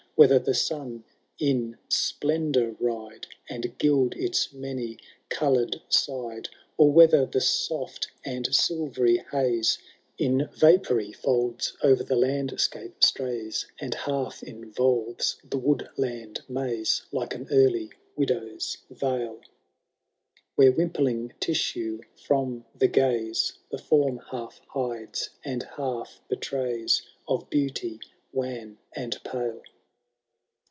[0.15, 1.03] Whether the sun
[1.39, 9.25] in splendour ride, And gild its many colourM side;* Or whether the soft and silvery
[9.31, 9.79] haze,
[10.19, 17.47] In vapoury folds, o*er the landscape stra3rs, And half involves the woodland maxe, Like an
[17.49, 19.39] early widow^s veil.
[20.53, 27.01] Where wimpling tissue from the gaze The form half hides, and half betrays.
[27.27, 29.63] Of beauty wan and pale.